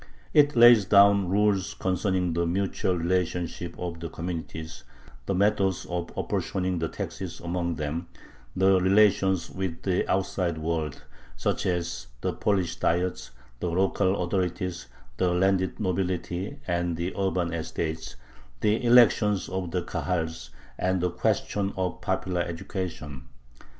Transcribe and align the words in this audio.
It 0.33 0.55
lays 0.55 0.83
down 0.85 1.29
rules 1.29 1.75
concerning 1.75 2.33
the 2.33 2.47
mutual 2.47 2.97
relationship 2.97 3.75
of 3.77 3.99
the 3.99 4.09
communities, 4.09 4.83
the 5.27 5.35
methods 5.35 5.85
of 5.85 6.11
apportioning 6.17 6.79
the 6.79 6.87
taxes 6.89 7.39
among 7.39 7.75
them, 7.75 8.07
the 8.55 8.81
relations 8.81 9.51
with 9.51 9.83
the 9.83 10.09
outside 10.11 10.57
world 10.57 11.03
(such 11.37 11.67
as 11.67 12.07
the 12.21 12.33
Polish 12.33 12.77
Diets, 12.77 13.29
the 13.59 13.69
local 13.69 14.23
authorities, 14.23 14.87
the 15.17 15.29
landed 15.35 15.79
nobility, 15.79 16.57
and 16.65 16.97
the 16.97 17.13
urban 17.15 17.53
estates), 17.53 18.15
the 18.61 18.83
elections 18.83 19.49
of 19.49 19.69
the 19.69 19.83
Kahals, 19.83 20.49
and 20.79 20.99
the 20.99 21.11
question 21.11 21.73
of 21.77 22.01
popular 22.01 22.41
education. 22.41 23.27